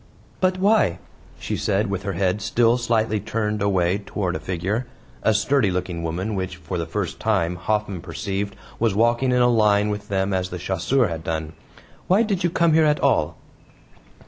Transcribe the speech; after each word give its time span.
"But 0.39 0.57
why," 0.57 0.97
she 1.37 1.55
said 1.55 1.91
with 1.91 2.01
her 2.01 2.13
head 2.13 2.41
still 2.41 2.75
slightly 2.79 3.19
turned 3.19 3.61
away 3.61 3.99
toward 3.99 4.35
a 4.35 4.39
figure 4.39 4.87
a 5.21 5.31
sturdy 5.31 5.69
looking 5.69 6.01
woman, 6.01 6.33
which, 6.33 6.55
for 6.55 6.79
the 6.79 6.87
first 6.87 7.19
time, 7.19 7.55
Hoffman 7.55 8.01
perceived 8.01 8.55
was 8.79 8.95
walking 8.95 9.31
in 9.31 9.43
a 9.43 9.47
line 9.47 9.89
with 9.89 10.07
them 10.07 10.33
as 10.33 10.49
the 10.49 10.57
chasseur 10.57 11.07
had 11.07 11.23
done 11.23 11.53
"why 12.07 12.23
did 12.23 12.43
you 12.43 12.49
come 12.49 12.73
here 12.73 12.85
at 12.85 12.99
all?" 12.99 13.37